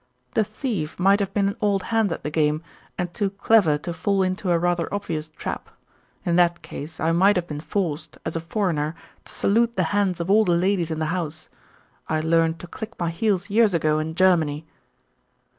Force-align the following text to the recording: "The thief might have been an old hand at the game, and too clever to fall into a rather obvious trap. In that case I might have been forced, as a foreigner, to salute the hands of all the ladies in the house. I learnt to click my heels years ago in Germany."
"The 0.33 0.43
thief 0.43 0.99
might 0.99 1.19
have 1.19 1.31
been 1.31 1.47
an 1.47 1.55
old 1.61 1.83
hand 1.93 2.11
at 2.11 2.23
the 2.23 2.31
game, 2.31 2.63
and 2.97 3.13
too 3.13 3.29
clever 3.29 3.77
to 3.77 3.93
fall 3.93 4.23
into 4.23 4.49
a 4.49 4.57
rather 4.57 4.91
obvious 4.91 5.27
trap. 5.27 5.69
In 6.25 6.37
that 6.37 6.63
case 6.63 6.99
I 6.99 7.11
might 7.11 7.35
have 7.35 7.45
been 7.45 7.59
forced, 7.59 8.17
as 8.25 8.35
a 8.35 8.39
foreigner, 8.39 8.95
to 9.25 9.31
salute 9.31 9.75
the 9.75 9.83
hands 9.93 10.19
of 10.19 10.27
all 10.27 10.43
the 10.43 10.53
ladies 10.57 10.89
in 10.89 10.97
the 10.97 11.05
house. 11.13 11.49
I 12.09 12.19
learnt 12.19 12.57
to 12.61 12.67
click 12.67 12.97
my 12.97 13.11
heels 13.11 13.51
years 13.51 13.75
ago 13.75 13.99
in 13.99 14.15
Germany." 14.15 14.65